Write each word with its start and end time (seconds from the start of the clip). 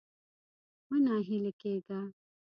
مه 0.87 0.97
ناهيلی 1.05 1.53
کېږه. 1.61 1.99